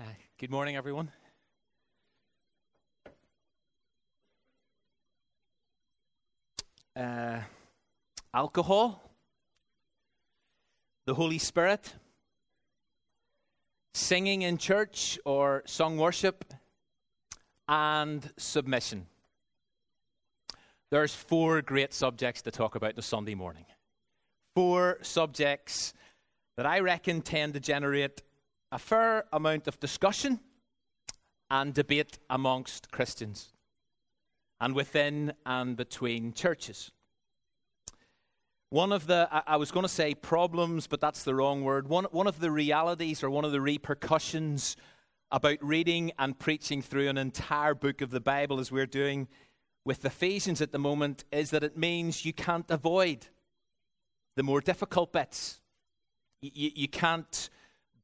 [0.00, 0.04] Uh,
[0.38, 1.10] good morning, everyone.
[6.96, 7.40] Uh,
[8.32, 9.02] alcohol,
[11.04, 11.92] the Holy Spirit,
[13.92, 16.46] singing in church or song worship,
[17.68, 19.04] and submission.
[20.90, 23.66] There's four great subjects to talk about this Sunday morning.
[24.54, 25.92] Four subjects
[26.56, 28.22] that I reckon tend to generate
[28.72, 30.40] a fair amount of discussion
[31.50, 33.52] and debate amongst Christians
[34.60, 36.92] and within and between churches.
[38.68, 41.88] One of the, I was going to say problems, but that's the wrong word.
[41.88, 44.76] One, one of the realities or one of the repercussions
[45.32, 49.26] about reading and preaching through an entire book of the Bible, as we're doing
[49.84, 53.26] with Ephesians at the moment, is that it means you can't avoid
[54.36, 55.60] the more difficult bits.
[56.40, 57.50] You, you can't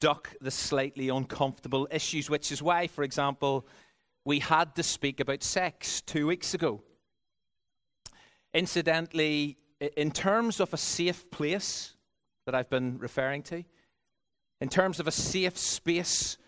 [0.01, 3.67] duck the slightly uncomfortable issues, which is why, for example,
[4.25, 6.83] we had to speak about sex two weeks ago.
[8.53, 9.59] Incidentally,
[9.97, 11.95] in terms of a safe place
[12.45, 13.65] that I've been referring to,
[14.61, 16.39] in terms of a safe space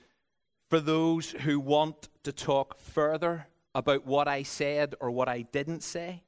[0.71, 5.83] for those who want to talk further about what I said or what I didn't
[5.83, 6.23] say,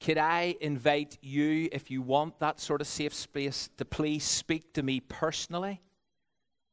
[0.00, 4.74] could I invite you, if you want that sort of safe space, to please speak
[4.74, 5.80] to me personally?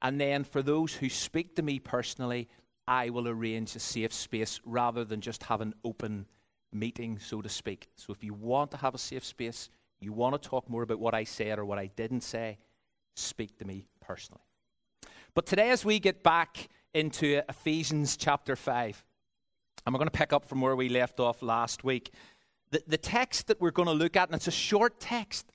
[0.03, 2.49] And then for those who speak to me personally,
[2.87, 6.27] I will arrange a safe space rather than just have an open
[6.71, 7.87] meeting, so to speak.
[7.95, 9.69] So if you want to have a safe space,
[10.01, 12.57] you want to talk more about what I said or what I didn't say,
[13.15, 14.43] speak to me personally.
[15.33, 19.03] But today, as we get back into Ephesians chapter 5,
[19.85, 22.11] and we're going to pick up from where we left off last week.
[22.71, 25.51] The, the text that we're going to look at, and it's a short text,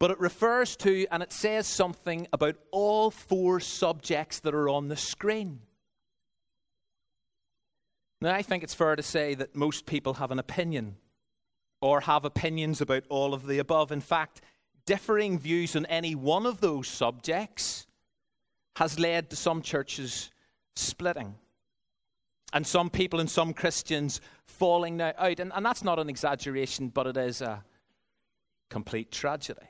[0.00, 4.88] but it refers to and it says something about all four subjects that are on
[4.88, 5.60] the screen.
[8.22, 10.96] Now, I think it's fair to say that most people have an opinion
[11.82, 13.92] or have opinions about all of the above.
[13.92, 14.40] In fact,
[14.86, 17.86] differing views on any one of those subjects
[18.76, 20.30] has led to some churches
[20.76, 21.34] splitting
[22.52, 25.40] and some people and some Christians falling out.
[25.40, 27.62] And, and that's not an exaggeration, but it is a
[28.70, 29.69] complete tragedy.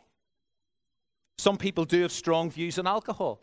[1.41, 3.41] Some people do have strong views on alcohol,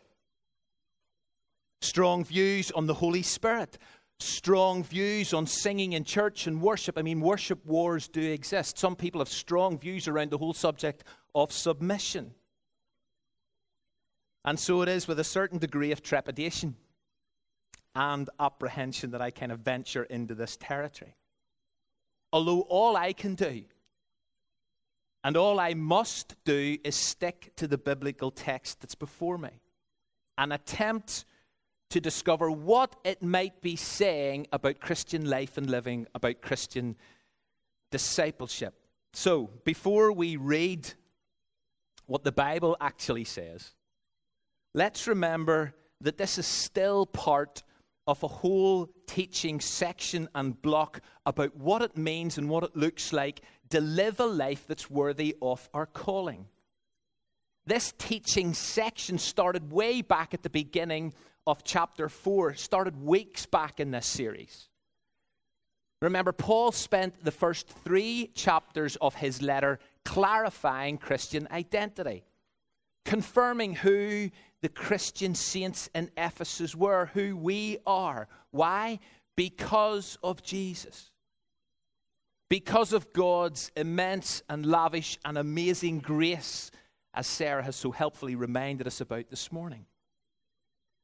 [1.80, 3.76] strong views on the Holy Spirit,
[4.20, 6.96] strong views on singing in church and worship.
[6.96, 8.78] I mean, worship wars do exist.
[8.78, 11.02] Some people have strong views around the whole subject
[11.34, 12.34] of submission.
[14.44, 16.76] And so it is with a certain degree of trepidation
[17.96, 21.16] and apprehension that I kind of venture into this territory.
[22.32, 23.64] Although all I can do
[25.28, 29.60] and all I must do is stick to the biblical text that's before me
[30.38, 31.26] and attempt
[31.90, 36.96] to discover what it might be saying about Christian life and living, about Christian
[37.90, 38.72] discipleship.
[39.12, 40.94] So, before we read
[42.06, 43.74] what the Bible actually says,
[44.74, 47.62] let's remember that this is still part
[48.06, 53.12] of a whole teaching section and block about what it means and what it looks
[53.12, 56.46] like to live a life that's worthy of our calling.
[57.66, 61.12] This teaching section started way back at the beginning
[61.46, 64.68] of chapter 4, started weeks back in this series.
[66.00, 72.24] Remember, Paul spent the first three chapters of his letter clarifying Christian identity,
[73.04, 74.30] confirming who
[74.62, 78.28] the Christian saints in Ephesus were, who we are.
[78.50, 79.00] Why?
[79.36, 81.10] Because of Jesus.
[82.48, 86.70] Because of God's immense and lavish and amazing grace,
[87.12, 89.86] as Sarah has so helpfully reminded us about this morning.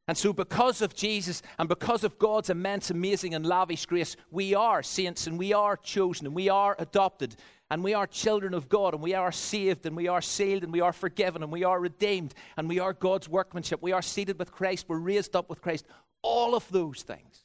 [0.06, 4.54] And so, because of Jesus and because of God's immense, amazing, and lavish grace, we
[4.54, 7.36] are saints and we are chosen and we are adopted
[7.70, 10.72] and we are children of God and we are saved and we are sealed and
[10.72, 13.82] we are forgiven and we are redeemed and we are God's workmanship.
[13.82, 15.86] We are seated with Christ, we're raised up with Christ.
[16.20, 17.44] All of those things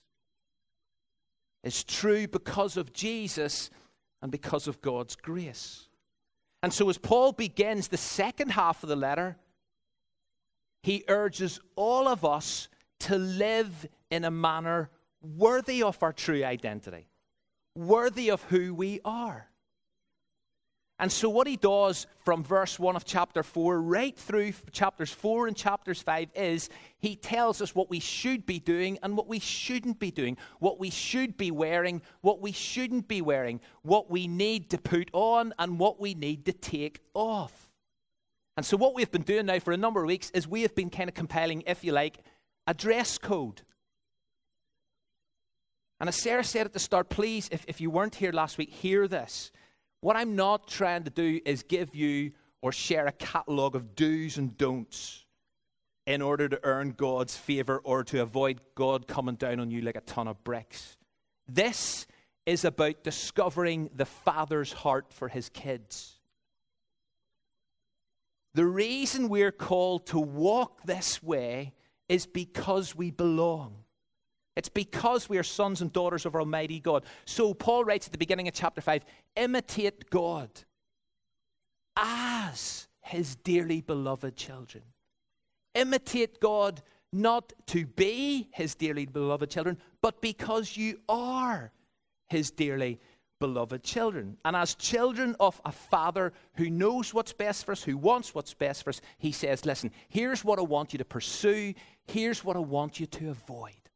[1.64, 3.70] is true because of Jesus
[4.22, 5.88] and because of God's grace.
[6.62, 9.38] And so, as Paul begins the second half of the letter,
[10.84, 12.68] he urges all of us
[13.02, 14.90] to live in a manner
[15.22, 17.08] worthy of our true identity,
[17.76, 19.49] worthy of who we are.
[21.02, 25.48] And so, what he does from verse 1 of chapter 4 right through chapters 4
[25.48, 29.40] and chapters 5 is he tells us what we should be doing and what we
[29.40, 34.28] shouldn't be doing, what we should be wearing, what we shouldn't be wearing, what we
[34.28, 37.72] need to put on, and what we need to take off.
[38.58, 40.76] And so, what we've been doing now for a number of weeks is we have
[40.76, 42.18] been kind of compiling, if you like,
[42.68, 43.62] a dress code.
[46.02, 48.70] And as Sarah said at the start, please, if, if you weren't here last week,
[48.70, 49.52] hear this.
[50.02, 52.32] What I'm not trying to do is give you
[52.62, 55.26] or share a catalogue of do's and don'ts
[56.06, 59.96] in order to earn God's favor or to avoid God coming down on you like
[59.96, 60.98] a ton of bricks.
[61.48, 62.08] This
[62.46, 66.16] is about discovering the Father's heart for his kids.
[68.56, 71.74] The reason we're called to walk this way
[72.08, 73.79] is because we belong.
[74.56, 77.04] It's because we are sons and daughters of Almighty God.
[77.26, 79.06] So Paul writes at the beginning of chapter 5
[79.36, 80.50] imitate God
[81.96, 84.84] as his dearly beloved children.
[85.76, 86.82] Imitate God
[87.12, 91.72] not to be his dearly beloved children, but because you are
[92.28, 93.00] his dearly
[93.40, 94.38] beloved children.
[94.46, 98.54] And as children of a father who knows what's best for us, who wants what's
[98.54, 101.74] best for us, he says, Listen, here's what I want you to pursue,
[102.06, 103.89] here's what I want you to avoid.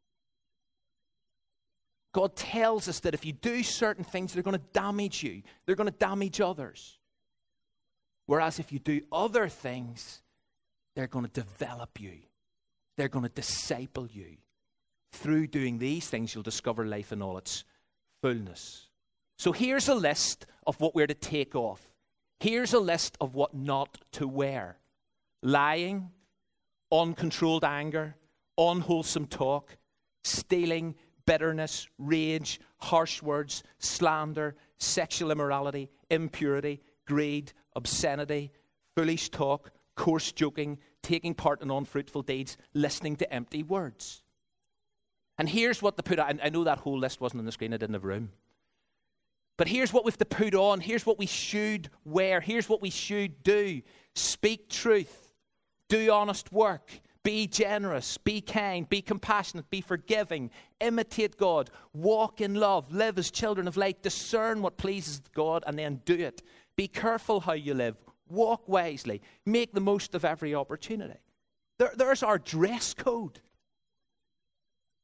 [2.13, 5.75] God tells us that if you do certain things, they're going to damage you, they're
[5.75, 6.99] going to damage others.
[8.27, 10.21] Whereas if you do other things,
[10.95, 12.19] they're going to develop you,
[12.95, 14.37] they're going to disciple you.
[15.11, 17.65] Through doing these things, you'll discover life in all its
[18.21, 18.87] fullness.
[19.37, 21.81] So here's a list of what we're to take off.
[22.39, 24.77] Here's a list of what not to wear
[25.43, 26.09] lying,
[26.91, 28.15] uncontrolled anger,
[28.57, 29.77] unwholesome talk,
[30.23, 30.95] stealing,
[31.25, 38.51] bitterness, rage, harsh words, slander, sexual immorality, impurity, greed, obscenity,
[38.95, 44.23] foolish talk, coarse joking, taking part in unfruitful deeds, listening to empty words.
[45.37, 47.73] And here's what the put I, I know that whole list wasn't on the screen,
[47.73, 48.31] I didn't have room.
[49.57, 50.79] But here's what we have to put on.
[50.79, 52.41] Here's what we should wear.
[52.41, 53.81] Here's what we should do
[54.15, 55.33] speak truth,
[55.89, 56.91] do honest work,
[57.23, 63.31] be generous, be kind, be compassionate, be forgiving, imitate God, walk in love, live as
[63.31, 66.43] children of light, discern what pleases God, and then do it.
[66.75, 67.95] Be careful how you live,
[68.29, 71.19] walk wisely, make the most of every opportunity.
[71.79, 73.39] There, there's our dress code.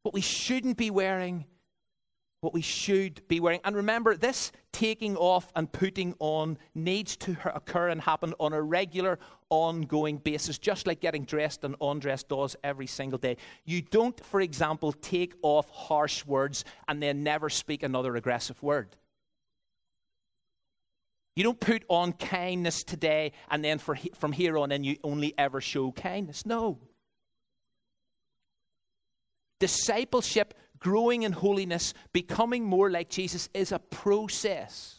[0.04, 1.45] What we shouldn't be wearing,
[2.41, 3.59] what we should be wearing.
[3.63, 8.62] And remember, this taking off and putting on needs to occur and happen on a
[8.62, 9.19] regular,
[9.50, 13.38] ongoing basis, just like getting dressed and undressed does every single day.
[13.65, 18.95] You don't, for example, take off harsh words and then never speak another aggressive word.
[21.35, 25.33] You don't put on kindness today and then for, from here on in you only
[25.38, 26.45] ever show kindness.
[26.45, 26.80] No.
[29.59, 34.95] Discipleship, growing in holiness, becoming more like Jesus is a process.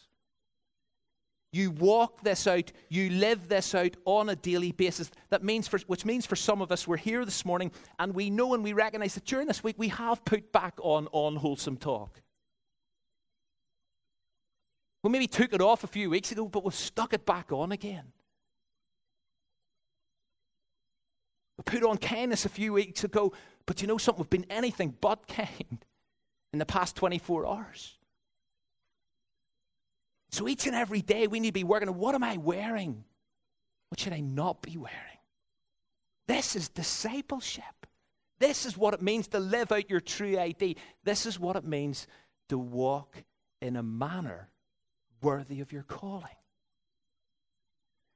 [1.53, 5.11] You walk this out, you live this out on a daily basis.
[5.29, 8.29] That means for, which means for some of us, we're here this morning and we
[8.29, 12.21] know and we recognize that during this week we have put back on unwholesome talk.
[15.03, 17.71] We maybe took it off a few weeks ago, but we've stuck it back on
[17.71, 18.13] again.
[21.65, 23.33] Put on kindness a few weeks ago,
[23.65, 24.23] but you know something?
[24.23, 25.85] We've been anything but kind
[26.53, 27.97] in the past 24 hours.
[30.31, 33.03] So each and every day we need to be working on what am I wearing?
[33.89, 34.97] What should I not be wearing?
[36.27, 37.63] This is discipleship.
[38.39, 40.77] This is what it means to live out your true ID.
[41.03, 42.07] This is what it means
[42.49, 43.23] to walk
[43.61, 44.49] in a manner
[45.21, 46.25] worthy of your calling.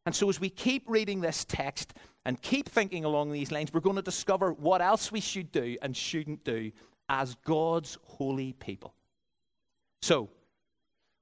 [0.06, 1.94] And so, as we keep reading this text
[2.26, 5.78] and keep thinking along these lines, we're going to discover what else we should do
[5.82, 6.72] and shouldn't do
[7.10, 8.94] as God's holy people.
[10.02, 10.30] So,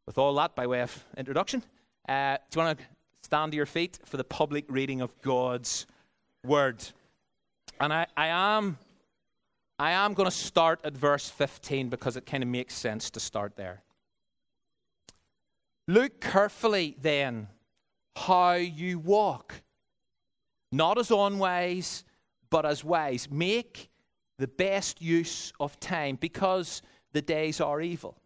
[0.06, 1.64] with all that by way of introduction,
[2.10, 2.86] uh, do you want to
[3.22, 5.86] stand to your feet for the public reading of God's
[6.46, 6.84] word?
[7.80, 8.78] And I, I am,
[9.80, 13.22] I am going to start at verse 15 because it kind of makes sense to
[13.22, 13.82] start there.
[15.88, 17.48] Look carefully then
[18.16, 19.62] how you walk,
[20.72, 22.04] not as unwise,
[22.50, 23.30] but as wise.
[23.30, 23.90] Make
[24.38, 28.18] the best use of time because the days are evil.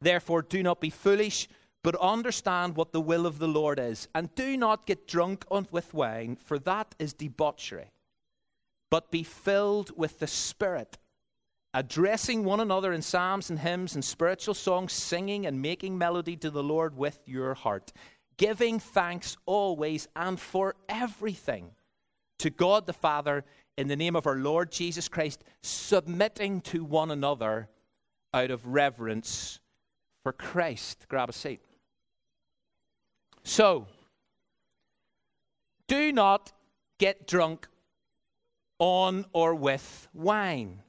[0.00, 1.48] Therefore, do not be foolish,
[1.82, 4.08] but understand what the will of the Lord is.
[4.14, 7.90] And do not get drunk with wine, for that is debauchery,
[8.90, 10.98] but be filled with the Spirit
[11.74, 16.50] addressing one another in psalms and hymns and spiritual songs, singing and making melody to
[16.50, 17.92] the Lord with your heart,
[18.36, 21.70] giving thanks always and for everything
[22.38, 23.44] to God the Father
[23.76, 27.68] in the name of our Lord Jesus Christ, submitting to one another
[28.34, 29.60] out of reverence
[30.22, 31.06] for Christ.
[31.08, 31.60] Grab a seat.
[33.44, 33.86] So,
[35.88, 36.52] do not
[36.98, 37.68] get drunk
[38.78, 40.80] on or with wine.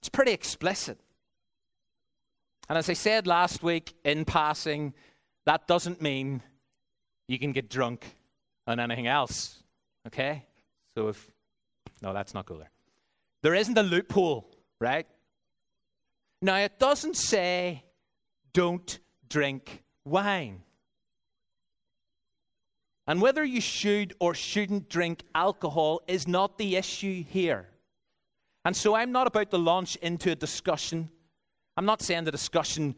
[0.00, 0.98] It's pretty explicit.
[2.72, 4.94] And as I said last week in passing,
[5.44, 6.40] that doesn't mean
[7.28, 8.16] you can get drunk
[8.66, 9.62] on anything else.
[10.06, 10.46] Okay?
[10.96, 11.30] So if.
[12.00, 12.70] No, that's not cooler.
[13.42, 14.48] There isn't a loophole,
[14.80, 15.06] right?
[16.40, 17.84] Now, it doesn't say
[18.54, 18.98] don't
[19.28, 20.62] drink wine.
[23.06, 27.68] And whether you should or shouldn't drink alcohol is not the issue here.
[28.64, 31.10] And so I'm not about to launch into a discussion.
[31.76, 32.96] I'm not saying the discussion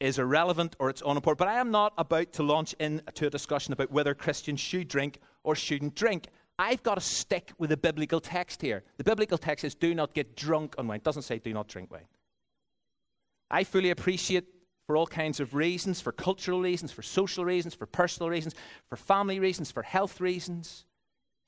[0.00, 3.72] is irrelevant or it's unimportant, but I am not about to launch into a discussion
[3.72, 6.28] about whether Christians should drink or shouldn't drink.
[6.58, 8.84] I've got to stick with the biblical text here.
[8.96, 10.98] The biblical text says, do not get drunk on wine.
[10.98, 12.06] It doesn't say, do not drink wine.
[13.50, 14.44] I fully appreciate
[14.86, 18.54] for all kinds of reasons for cultural reasons, for social reasons, for personal reasons,
[18.88, 20.84] for family reasons, for health reasons,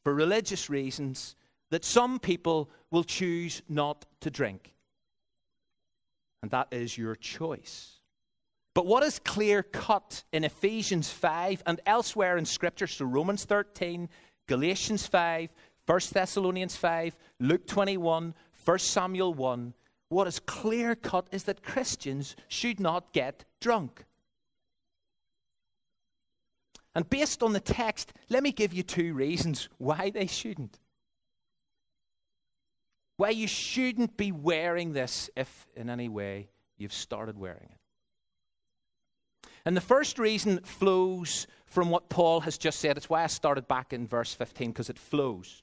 [0.05, 1.37] for religious reasons
[1.71, 4.76] that some people will choose not to drink.
[6.47, 7.99] And that is your choice.
[8.73, 14.09] But what is clear cut in Ephesians 5 and elsewhere in Scripture, so Romans 13,
[14.47, 15.53] Galatians 5,
[15.87, 18.33] 1 Thessalonians 5, Luke 21,
[18.65, 19.75] 1 Samuel 1,
[20.09, 24.05] what is clear cut is that Christians should not get drunk.
[26.95, 30.79] And based on the text, let me give you two reasons why they shouldn't.
[33.17, 37.79] Why you shouldn't be wearing this if in any way you've started wearing it.
[39.65, 42.97] And the first reason flows from what Paul has just said.
[42.97, 45.63] It's why I started back in verse 15, because it flows.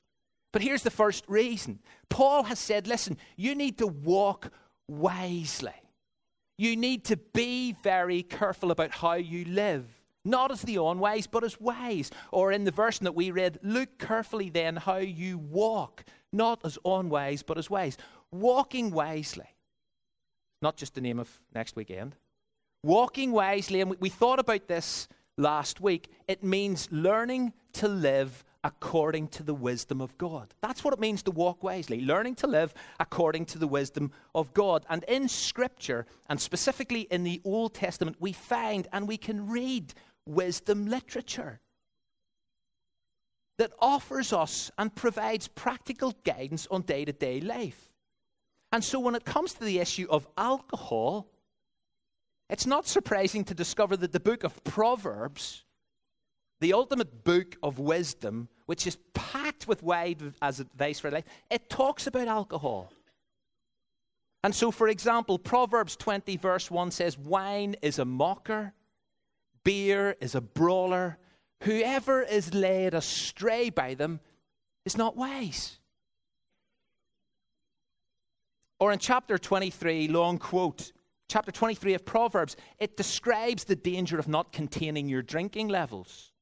[0.51, 1.79] But here's the first reason
[2.09, 4.51] Paul has said, listen, you need to walk
[4.87, 5.71] wisely.
[6.57, 9.85] You need to be very careful about how you live.
[10.25, 12.11] Not as the unwise, but as wise.
[12.31, 16.77] Or in the version that we read, look carefully then how you walk, not as
[16.83, 17.97] unwise, but as wise.
[18.31, 19.47] Walking wisely.
[20.61, 22.15] Not just the name of next weekend.
[22.83, 29.27] Walking wisely, and we thought about this last week, it means learning to live according
[29.27, 30.53] to the wisdom of God.
[30.61, 34.53] That's what it means to walk wisely, learning to live according to the wisdom of
[34.53, 34.85] God.
[34.89, 39.93] And in Scripture, and specifically in the Old Testament, we find and we can read
[40.25, 41.59] wisdom literature
[43.57, 47.91] that offers us and provides practical guidance on day to day life.
[48.71, 51.27] And so when it comes to the issue of alcohol,
[52.49, 55.63] it's not surprising to discover that the book of Proverbs
[56.63, 61.69] the ultimate book of wisdom, which is packed with wide as advice for life, it
[61.69, 62.89] talks about alcohol.
[64.45, 68.71] And so, for example, Proverbs 20, verse 1 says, Wine is a mocker,
[69.65, 71.17] beer is a brawler.
[71.63, 74.19] Whoever is led astray by them
[74.85, 75.79] is not wise.
[78.79, 80.91] Or in chapter 23, long quote,
[81.29, 86.33] chapter 23 of Proverbs, it describes the danger of not containing your drinking levels.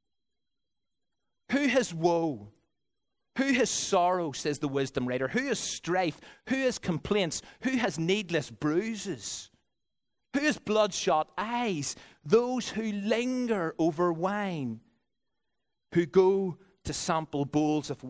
[1.51, 2.48] Who has woe?
[3.38, 5.28] Who has sorrow, says the wisdom writer?
[5.28, 6.20] Who has strife?
[6.50, 7.44] Who has complaints?
[7.62, 9.51] Who has needless bruises?
[10.34, 11.96] Who has bloodshot eyes?
[12.25, 14.80] Those who linger over wine,
[15.93, 18.03] who go to sample bowls of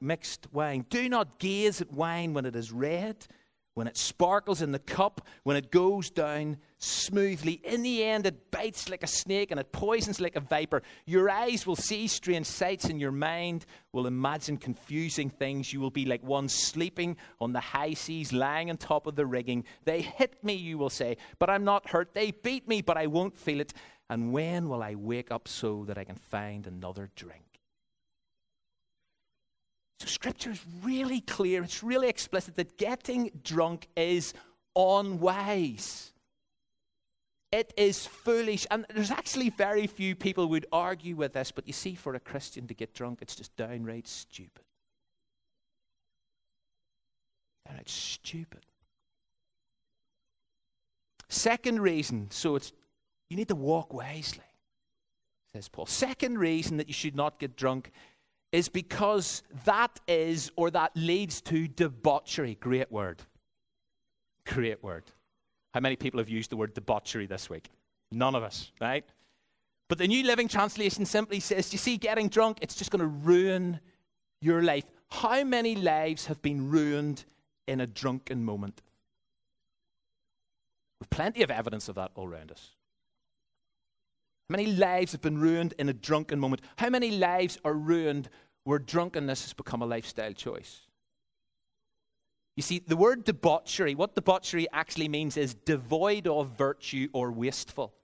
[0.00, 0.84] mixed wine.
[0.90, 3.26] Do not gaze at wine when it is red
[3.74, 8.50] when it sparkles in the cup, when it goes down smoothly, in the end it
[8.50, 10.82] bites like a snake and it poisons like a viper.
[11.06, 15.72] Your eyes will see strange sights, and your mind will imagine confusing things.
[15.72, 19.26] You will be like one sleeping on the high seas, lying on top of the
[19.26, 19.64] rigging.
[19.84, 22.14] They hit me, you will say, but I'm not hurt.
[22.14, 23.74] They beat me, but I won't feel it.
[24.10, 27.42] And when will I wake up so that I can find another drink?
[30.00, 34.34] So, scripture is really clear, it's really explicit that getting drunk is
[34.76, 36.12] unwise.
[37.52, 38.66] It is foolish.
[38.70, 42.20] And there's actually very few people would argue with this, but you see, for a
[42.20, 44.64] Christian to get drunk, it's just downright stupid.
[47.64, 48.66] And it's stupid.
[51.28, 52.72] Second reason, so it's
[53.30, 54.44] you need to walk wisely,
[55.52, 55.86] says Paul.
[55.86, 57.90] Second reason that you should not get drunk
[58.52, 62.56] is because that is or that leads to debauchery.
[62.60, 63.22] Great word.
[64.46, 65.04] Great word.
[65.72, 67.68] How many people have used the word debauchery this week?
[68.12, 69.04] None of us, right?
[69.88, 73.06] But the New Living Translation simply says, you see, getting drunk, it's just going to
[73.06, 73.80] ruin
[74.40, 74.84] your life.
[75.10, 77.24] How many lives have been ruined
[77.66, 78.82] in a drunken moment?
[81.00, 82.70] We've plenty of evidence of that all around us.
[84.48, 86.62] How many lives have been ruined in a drunken moment?
[86.76, 88.28] How many lives are ruined
[88.64, 90.80] where drunkenness has become a lifestyle choice.
[92.56, 97.94] You see, the word debauchery, what debauchery actually means is devoid of virtue or wasteful.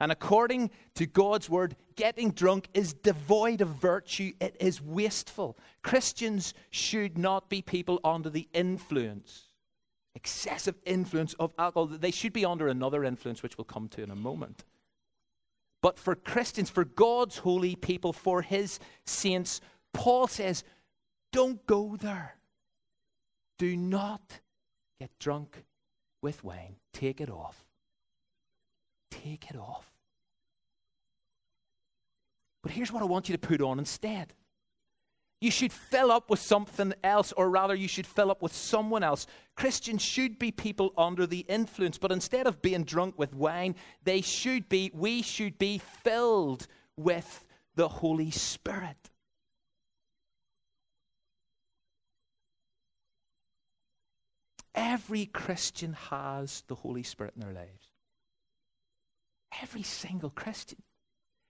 [0.00, 5.58] And according to God's word, getting drunk is devoid of virtue, it is wasteful.
[5.82, 9.48] Christians should not be people under the influence,
[10.14, 11.86] excessive influence of alcohol.
[11.86, 14.64] They should be under another influence, which we'll come to in a moment.
[15.80, 19.60] But for Christians, for God's holy people, for his saints,
[19.92, 20.64] Paul says,
[21.32, 22.36] don't go there.
[23.58, 24.40] Do not
[25.00, 25.64] get drunk
[26.22, 26.76] with wine.
[26.92, 27.64] Take it off.
[29.10, 29.92] Take it off.
[32.62, 34.32] But here's what I want you to put on instead.
[35.40, 39.04] You should fill up with something else, or rather, you should fill up with someone
[39.04, 39.26] else.
[39.54, 44.20] Christians should be people under the influence, but instead of being drunk with wine, they
[44.20, 46.66] should be, we should be filled
[46.96, 47.44] with
[47.76, 48.96] the Holy Spirit.
[54.74, 57.92] Every Christian has the Holy Spirit in their lives.
[59.62, 60.82] Every single Christian.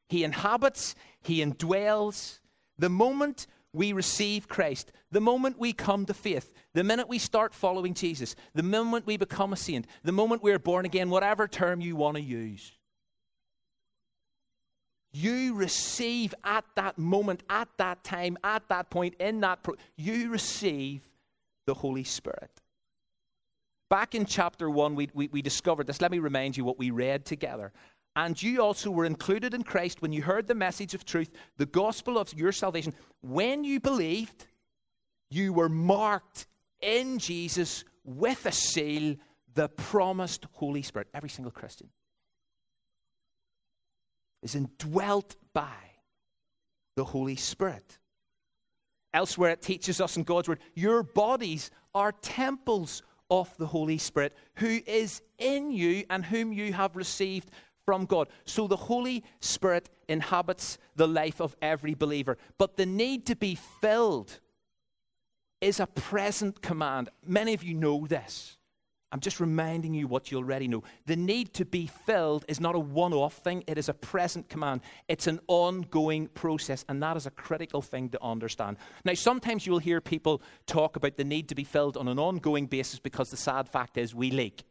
[0.08, 2.40] He inhabits, He indwells.
[2.78, 7.54] The moment we receive Christ, the moment we come to faith, the minute we start
[7.54, 11.80] following Jesus, the moment we become a saint, the moment we're born again, whatever term
[11.80, 12.72] you want to use,
[15.12, 20.30] you receive at that moment, at that time, at that point, in that, pro- you
[20.30, 21.08] receive
[21.66, 22.50] the Holy Spirit.
[23.90, 26.02] Back in chapter 1, we, we, we, discovered this.
[26.02, 27.72] Let me remind you what we read together.
[28.16, 31.66] And you also were included in Christ when you heard the message of truth, the
[31.66, 32.94] gospel of your salvation.
[33.22, 34.46] When you believed,
[35.30, 36.46] you were marked
[36.80, 39.16] in Jesus with a seal,
[39.54, 41.08] the promised Holy Spirit.
[41.14, 41.88] Every single Christian
[44.42, 45.74] is indwelt by
[46.96, 47.98] the Holy Spirit.
[49.14, 54.36] Elsewhere, it teaches us in God's Word your bodies are temples of the Holy Spirit
[54.56, 57.50] who is in you and whom you have received
[57.88, 58.28] from God.
[58.44, 62.36] So the Holy Spirit inhabits the life of every believer.
[62.58, 64.40] But the need to be filled
[65.62, 67.08] is a present command.
[67.26, 68.58] Many of you know this.
[69.10, 70.82] I'm just reminding you what you already know.
[71.06, 74.50] The need to be filled is not a one off thing, it is a present
[74.50, 74.82] command.
[75.08, 78.76] It's an ongoing process, and that is a critical thing to understand.
[79.06, 82.66] Now, sometimes you'll hear people talk about the need to be filled on an ongoing
[82.66, 84.64] basis because the sad fact is we leak.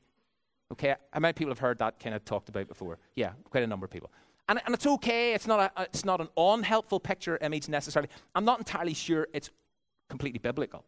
[0.72, 3.00] Okay, how many people have heard that kind of talked about before?
[3.16, 4.12] Yeah, quite a number of people.
[4.50, 8.10] And, and it's okay, it's not, a, uh, it's not an unhelpful picture image necessarily.
[8.36, 9.50] I'm not entirely sure it's
[10.10, 10.86] completely biblical.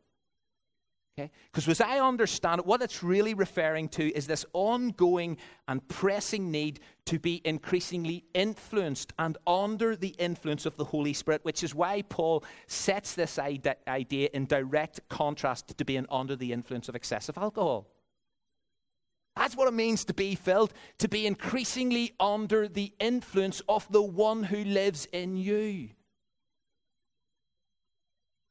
[1.17, 1.31] Okay?
[1.51, 5.37] Because as I understand it, what it's really referring to is this ongoing
[5.67, 11.43] and pressing need to be increasingly influenced and under the influence of the Holy Spirit,
[11.43, 16.87] which is why Paul sets this idea in direct contrast to being under the influence
[16.87, 17.87] of excessive alcohol.
[19.39, 24.01] That's what it means to be filled, to be increasingly under the influence of the
[24.01, 25.91] one who lives in you.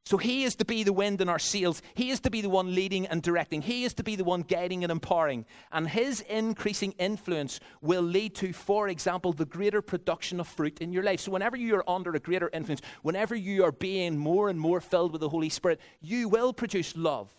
[0.06, 1.82] So he is to be the wind in our sails.
[1.92, 3.60] He is to be the one leading and directing.
[3.60, 5.44] He is to be the one guiding and empowering.
[5.72, 10.94] And his increasing influence will lead to, for example, the greater production of fruit in
[10.94, 11.20] your life.
[11.20, 14.80] So whenever you are under a greater influence, whenever you are being more and more
[14.80, 17.30] filled with the Holy Spirit, you will produce love.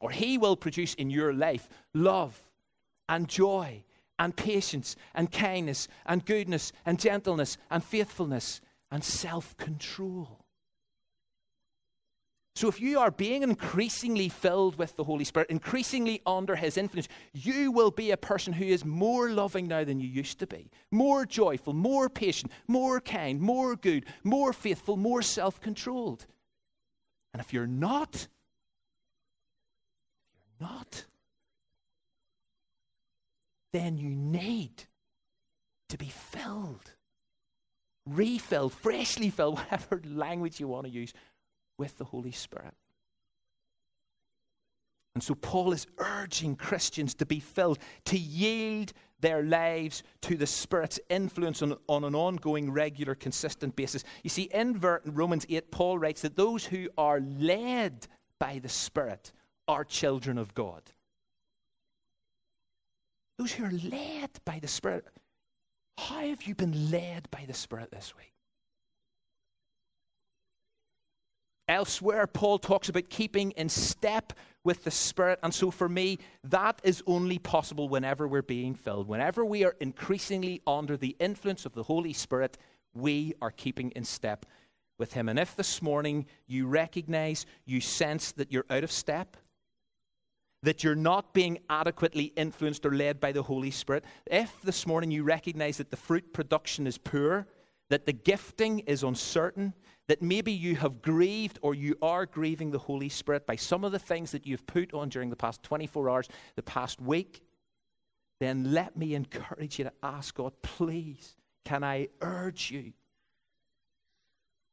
[0.00, 2.40] Or he will produce in your life love
[3.10, 3.82] and joy
[4.18, 10.38] and patience and kindness and goodness and gentleness and faithfulness and self control.
[12.56, 17.08] So, if you are being increasingly filled with the Holy Spirit, increasingly under His influence,
[17.32, 20.70] you will be a person who is more loving now than you used to be,
[20.90, 26.26] more joyful, more patient, more kind, more good, more faithful, more self controlled.
[27.32, 28.28] And if you're not, if
[30.60, 31.06] you're not,
[33.72, 34.84] then you need
[35.88, 36.92] to be filled,
[38.06, 41.12] refilled, freshly filled, whatever language you want to use,
[41.78, 42.74] with the Holy Spirit.
[45.14, 50.46] And so Paul is urging Christians to be filled, to yield their lives to the
[50.46, 54.04] Spirit's influence on, on an ongoing, regular, consistent basis.
[54.22, 58.06] You see, in Romans 8, Paul writes that those who are led
[58.38, 59.32] by the Spirit
[59.66, 60.82] are children of God.
[63.40, 65.06] Those who are led by the Spirit.
[65.96, 68.34] How have you been led by the Spirit this week?
[71.66, 75.38] Elsewhere, Paul talks about keeping in step with the Spirit.
[75.42, 79.08] And so for me, that is only possible whenever we're being filled.
[79.08, 82.58] Whenever we are increasingly under the influence of the Holy Spirit,
[82.92, 84.44] we are keeping in step
[84.98, 85.30] with Him.
[85.30, 89.38] And if this morning you recognize, you sense that you're out of step,
[90.62, 95.10] that you're not being adequately influenced or led by the Holy Spirit, if this morning
[95.10, 97.46] you recognize that the fruit production is poor,
[97.88, 99.74] that the gifting is uncertain,
[100.06, 103.92] that maybe you have grieved or you are grieving the Holy Spirit by some of
[103.92, 107.42] the things that you've put on during the past 24 hours, the past week,
[108.40, 112.92] then let me encourage you to ask God, please, can I urge you?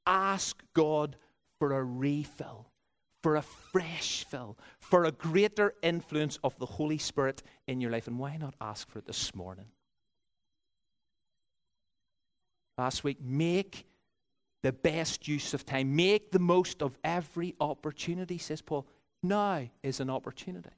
[0.05, 1.17] Ask God
[1.59, 2.69] for a refill,
[3.23, 8.07] for a fresh fill, for a greater influence of the Holy Spirit in your life.
[8.07, 9.65] And why not ask for it this morning?
[12.77, 13.85] Last week, make
[14.61, 15.95] the best use of time.
[15.95, 18.85] Make the most of every opportunity, says Paul.
[19.23, 20.69] Now is an opportunity.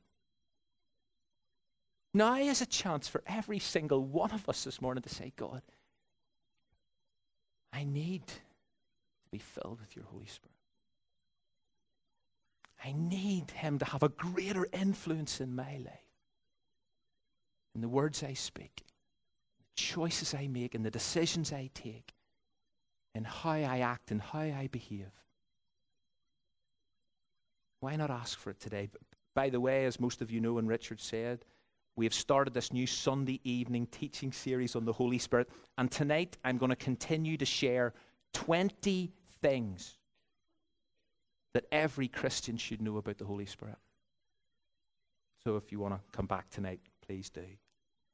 [2.13, 5.61] Now is a chance for every single one of us this morning to say, God,
[7.71, 8.33] I need to
[9.31, 10.58] be filled with your Holy Spirit.
[12.83, 15.99] I need Him to have a greater influence in my life.
[17.75, 18.83] In the words I speak,
[19.57, 22.13] the choices I make, and the decisions I take,
[23.13, 25.11] in how I act and how I behave.
[27.81, 28.89] Why not ask for it today?
[29.35, 31.45] By the way, as most of you know, and Richard said,
[31.95, 35.49] we have started this new Sunday evening teaching series on the Holy Spirit.
[35.77, 37.93] And tonight I'm going to continue to share
[38.33, 39.11] 20
[39.41, 39.98] things
[41.53, 43.77] that every Christian should know about the Holy Spirit.
[45.43, 47.45] So if you want to come back tonight, please do.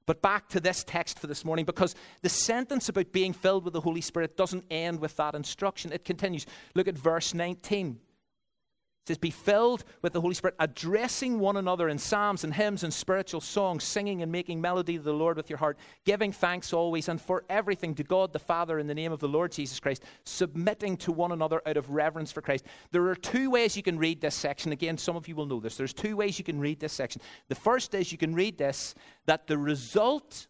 [0.06, 3.74] But back to this text for this morning, because the sentence about being filled with
[3.74, 5.92] the Holy Spirit doesn't end with that instruction.
[5.92, 6.46] It continues.
[6.76, 8.00] Look at verse 19.
[9.06, 12.84] It says, Be filled with the Holy Spirit, addressing one another in psalms and hymns
[12.84, 16.74] and spiritual songs, singing and making melody to the Lord with your heart, giving thanks
[16.74, 19.80] always and for everything to God the Father in the name of the Lord Jesus
[19.80, 22.66] Christ, submitting to one another out of reverence for Christ.
[22.90, 24.72] There are two ways you can read this section.
[24.72, 25.78] Again, some of you will know this.
[25.78, 27.22] There's two ways you can read this section.
[27.48, 28.96] The first is you can read this
[29.28, 30.48] that the result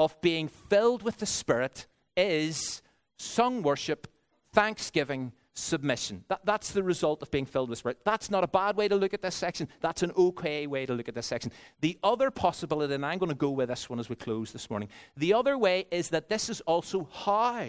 [0.00, 2.82] of being filled with the Spirit is
[3.18, 4.08] sung worship,
[4.52, 6.24] thanksgiving, submission.
[6.28, 7.98] That, that's the result of being filled with Spirit.
[8.04, 9.68] That's not a bad way to look at this section.
[9.80, 11.52] That's an okay way to look at this section.
[11.80, 14.70] The other possibility, and I'm going to go with this one as we close this
[14.70, 17.66] morning, the other way is that this is also how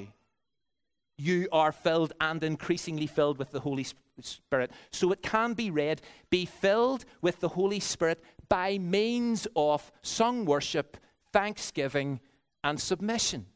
[1.17, 3.85] you are filled and increasingly filled with the Holy
[4.19, 4.71] Spirit.
[4.91, 10.45] So it can be read be filled with the Holy Spirit by means of sung
[10.45, 10.97] worship,
[11.31, 12.19] thanksgiving,
[12.63, 13.47] and submission.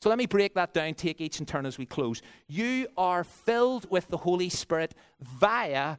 [0.00, 2.20] So let me break that down, take each in turn as we close.
[2.48, 5.96] You are filled with the Holy Spirit via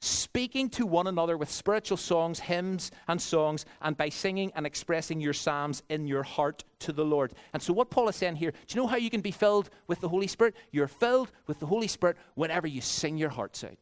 [0.00, 5.20] speaking to one another with spiritual songs, hymns, and songs, and by singing and expressing
[5.20, 7.34] your psalms in your heart to the Lord.
[7.52, 9.68] And so, what Paul is saying here, do you know how you can be filled
[9.88, 10.54] with the Holy Spirit?
[10.70, 13.76] You're filled with the Holy Spirit whenever you sing your hearts out.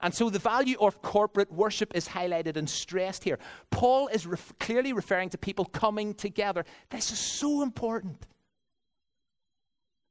[0.00, 3.38] And so the value of corporate worship is highlighted and stressed here.
[3.70, 6.64] Paul is ref- clearly referring to people coming together.
[6.90, 8.26] This is so important.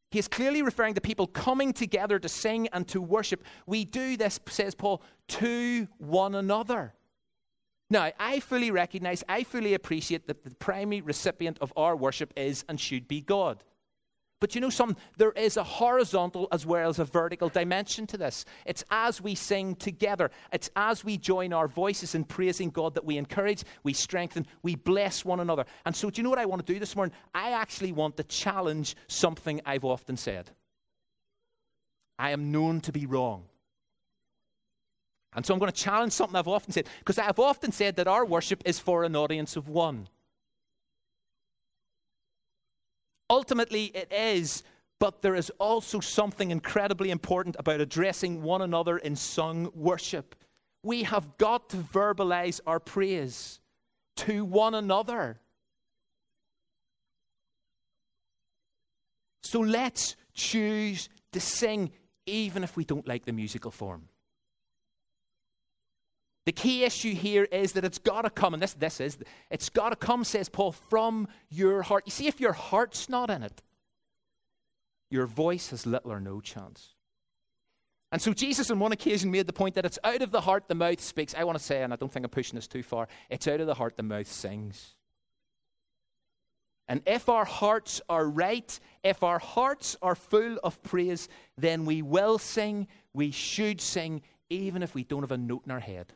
[0.10, 3.44] He is clearly referring to people coming together to sing and to worship.
[3.68, 6.94] We do this, says Paul, to one another.
[7.90, 12.66] Now, I fully recognize, I fully appreciate that the primary recipient of our worship is
[12.68, 13.64] and should be God.
[14.42, 14.98] But you know something?
[15.18, 18.44] There is a horizontal as well as a vertical dimension to this.
[18.66, 23.06] It's as we sing together, it's as we join our voices in praising God that
[23.06, 25.66] we encourage, we strengthen, we bless one another.
[25.86, 27.16] And so, do you know what I want to do this morning?
[27.34, 30.50] I actually want to challenge something I've often said.
[32.20, 33.46] I am known to be wrong.
[35.34, 38.08] And so I'm going to challenge something I've often said, because I've often said that
[38.08, 40.08] our worship is for an audience of one.
[43.30, 44.64] Ultimately, it is,
[45.00, 50.36] but there is also something incredibly important about addressing one another in sung worship.
[50.84, 53.60] We have got to verbalize our praise
[54.18, 55.40] to one another.
[59.44, 61.92] So let's choose to sing
[62.26, 64.10] even if we don't like the musical form.
[66.46, 69.18] The key issue here is that it's got to come, and this, this is,
[69.50, 72.04] it's got to come, says Paul, from your heart.
[72.06, 73.64] You see, if your heart's not in it,
[75.10, 76.94] your voice has little or no chance.
[78.12, 80.68] And so Jesus, on one occasion, made the point that it's out of the heart
[80.68, 81.34] the mouth speaks.
[81.36, 83.60] I want to say, and I don't think I'm pushing this too far, it's out
[83.60, 84.96] of the heart the mouth sings.
[86.88, 91.28] And if our hearts are right, if our hearts are full of praise,
[91.58, 95.72] then we will sing, we should sing, even if we don't have a note in
[95.72, 96.14] our head.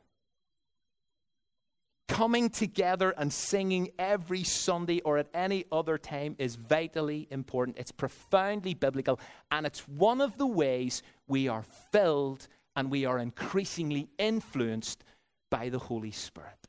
[2.10, 7.78] Coming together and singing every Sunday or at any other time is vitally important.
[7.78, 9.20] It's profoundly biblical,
[9.52, 15.04] and it's one of the ways we are filled and we are increasingly influenced
[15.52, 16.68] by the Holy Spirit.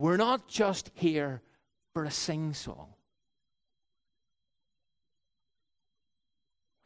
[0.00, 1.40] We're not just here
[1.94, 2.94] for a sing song,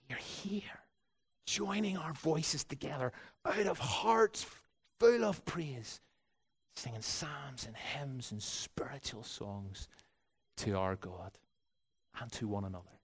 [0.09, 0.63] we're here
[1.47, 3.13] joining our voices together
[3.47, 4.47] out of hearts
[5.01, 6.01] full of praise
[6.77, 9.89] singing psalms and hymns and spiritual songs
[10.59, 11.33] to our God
[12.21, 12.99] and to one another.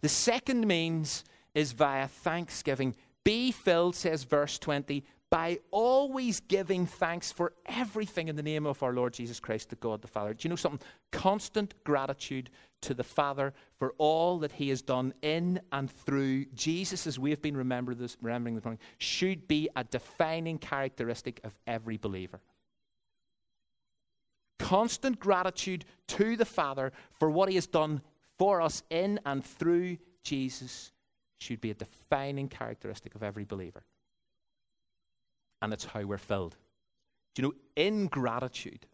[0.00, 2.94] The second means is via thanksgiving.
[3.24, 8.82] Be filled, says verse 20, by always giving thanks for everything in the name of
[8.82, 10.32] our Lord Jesus Christ, the God the Father.
[10.32, 10.86] Do you know something?
[11.12, 12.48] Constant gratitude
[12.82, 17.30] to the Father for all that He has done in and through Jesus, as we
[17.30, 22.40] have been remembering this, remembering this morning, should be a defining characteristic of every believer
[24.68, 28.02] constant gratitude to the Father for what He has done
[28.38, 30.92] for us in and through Jesus
[31.38, 33.82] should be a defining characteristic of every believer.
[35.62, 36.54] And it's how we're filled.
[37.34, 38.86] Do you know, ingratitude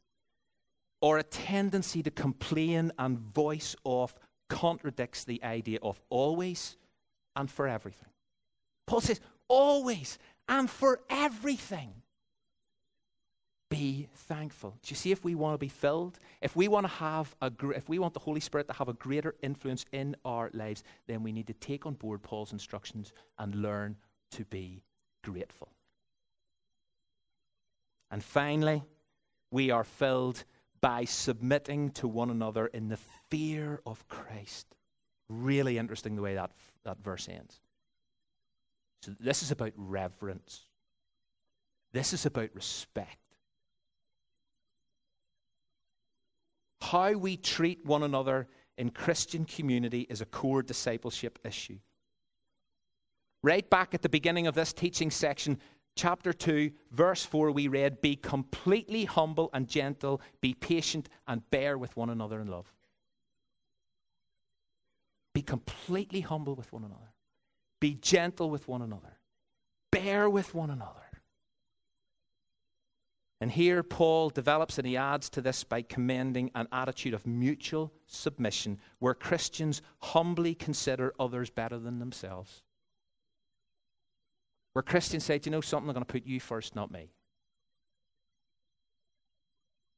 [1.01, 4.17] or a tendency to complain and voice off
[4.49, 6.77] contradicts the idea of always
[7.35, 8.11] and for everything.
[8.87, 12.04] Paul says, always and for everything
[13.71, 14.71] be thankful.
[14.83, 17.51] Do you see if we want to be filled, if we want to have a
[17.75, 21.23] if we want the Holy Spirit to have a greater influence in our lives, then
[21.23, 23.97] we need to take on board Paul's instructions and learn
[24.33, 24.83] to be
[25.23, 25.69] grateful.
[28.11, 28.85] And finally,
[29.51, 30.45] we are filled
[30.81, 32.99] by submitting to one another in the
[33.31, 34.67] fear of Christ.
[35.29, 36.51] Really interesting the way that,
[36.85, 37.61] that verse ends.
[39.03, 40.67] So, this is about reverence.
[41.93, 43.24] This is about respect.
[46.85, 51.79] How we treat one another in Christian community is a core discipleship issue.
[53.43, 55.59] Right back at the beginning of this teaching section,
[55.97, 61.79] chapter 2, verse 4, we read, Be completely humble and gentle, be patient, and bear
[61.79, 62.71] with one another in love.
[65.33, 67.13] Be completely humble with one another,
[67.81, 69.19] be gentle with one another,
[69.91, 71.04] bear with one another.
[73.45, 77.93] And here Paul develops and he adds to this by commending an attitude of mutual
[78.07, 82.63] submission where Christians humbly consider others better than themselves.
[84.73, 85.91] Where Christians say, Do you know something?
[85.91, 87.11] I'm going to put you first, not me.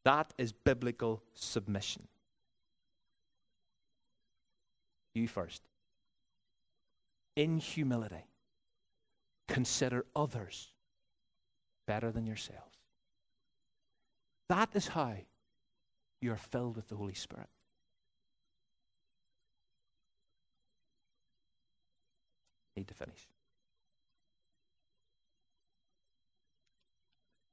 [0.05, 2.09] That is biblical submission.
[5.15, 5.63] You first.
[7.37, 8.27] In humility,
[9.47, 10.73] consider others
[11.87, 12.76] better than yourselves.
[14.49, 15.15] That is how
[16.21, 17.49] you are filled with the Holy Spirit.
[22.77, 23.29] Need to finish.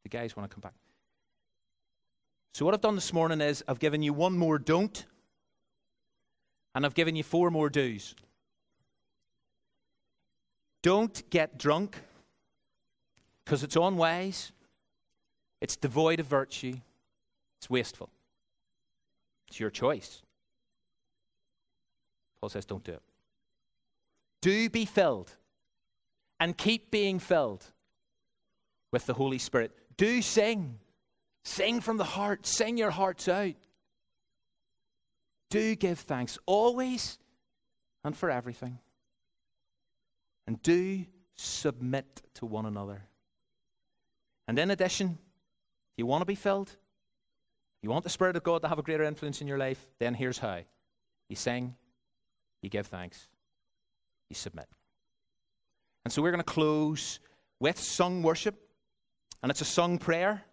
[0.03, 0.73] The guys want to come back.
[2.53, 5.05] So, what I've done this morning is I've given you one more don't,
[6.75, 8.13] and I've given you four more do's.
[10.83, 11.97] Don't get drunk
[13.43, 14.51] because it's unwise.
[15.63, 16.75] It's devoid of virtue.
[17.57, 18.09] It's wasteful.
[19.47, 20.21] It's your choice.
[22.41, 23.01] Paul says, don't do it.
[24.41, 25.33] Do be filled
[26.37, 27.63] and keep being filled
[28.91, 29.71] with the Holy Spirit.
[29.95, 30.79] Do sing.
[31.45, 32.45] Sing from the heart.
[32.45, 33.55] Sing your hearts out.
[35.49, 37.17] Do give thanks always
[38.03, 38.79] and for everything.
[40.45, 43.03] And do submit to one another.
[44.45, 45.19] And in addition,
[45.97, 46.75] you want to be filled?
[47.81, 49.85] You want the Spirit of God to have a greater influence in your life?
[49.99, 50.59] Then here's how
[51.29, 51.75] you sing,
[52.61, 53.27] you give thanks,
[54.29, 54.67] you submit.
[56.05, 57.19] And so we're going to close
[57.59, 58.55] with sung worship,
[59.41, 60.43] and it's a sung prayer.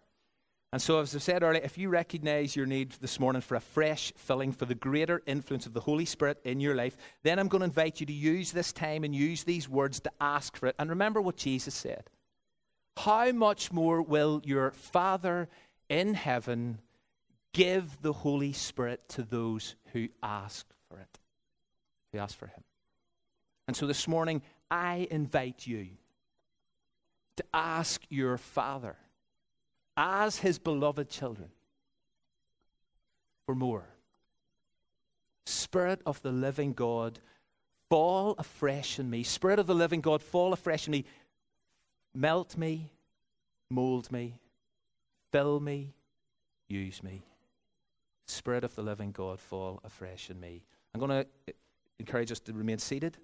[0.73, 3.59] And so, as I said earlier, if you recognize your need this morning for a
[3.59, 7.49] fresh filling for the greater influence of the Holy Spirit in your life, then I'm
[7.49, 10.67] going to invite you to use this time and use these words to ask for
[10.67, 10.75] it.
[10.79, 12.09] And remember what Jesus said
[13.05, 15.49] how much more will your Father
[15.89, 16.79] in heaven
[17.53, 21.19] give the Holy Spirit to those who ask for it?
[22.11, 22.63] Who ask for Him.
[23.67, 25.87] And so this morning, I invite you
[27.37, 28.95] to ask your Father,
[29.97, 31.49] as His beloved children,
[33.45, 33.85] for more.
[35.45, 37.19] Spirit of the living God,
[37.89, 39.23] fall afresh in me.
[39.23, 41.05] Spirit of the living God, fall afresh in me.
[42.13, 42.91] Melt me,
[43.69, 44.41] mold me,
[45.31, 45.93] Fill me,
[46.67, 47.21] use me.
[48.27, 50.63] Spirit of the living God, fall afresh in me.
[50.93, 51.53] I'm going to uh,
[51.99, 53.17] encourage us to remain seated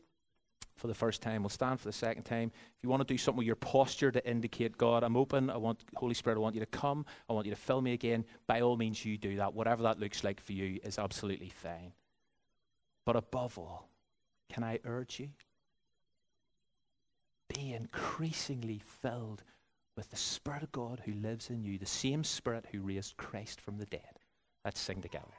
[0.76, 1.44] for the first time.
[1.44, 2.52] We'll stand for the second time.
[2.54, 5.50] If you want to do something with your posture to indicate, God, I'm open.
[5.50, 7.06] I want, Holy Spirit, I want you to come.
[7.30, 8.24] I want you to fill me again.
[8.48, 9.54] By all means, you do that.
[9.54, 11.92] Whatever that looks like for you is absolutely fine.
[13.06, 13.90] But above all,
[14.50, 15.30] can I urge you?
[17.54, 19.44] Be increasingly filled
[19.96, 23.62] with the Spirit of God who lives in you, the same Spirit who raised Christ
[23.62, 24.20] from the dead.
[24.64, 25.34] Let's sing together.